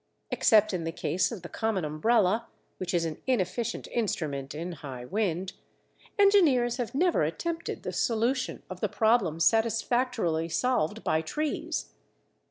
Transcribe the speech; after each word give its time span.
Except 0.31 0.73
in 0.73 0.83
the 0.83 0.91
case 0.91 1.31
of 1.31 1.43
the 1.43 1.47
common 1.47 1.85
umbrella, 1.85 2.47
which 2.77 2.91
is 2.91 3.05
an 3.05 3.21
inefficient 3.27 3.87
instrument 3.91 4.55
in 4.55 4.71
high 4.71 5.05
wind, 5.05 5.53
engineers 6.17 6.77
have 6.77 6.95
never 6.95 7.21
attempted 7.21 7.83
the 7.83 7.93
solution 7.93 8.63
of 8.67 8.79
the 8.81 8.89
problem 8.89 9.39
satisfactorily 9.39 10.49
solved 10.49 11.03
by 11.03 11.21
trees. 11.21 11.93